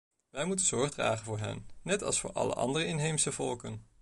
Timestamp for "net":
1.81-2.03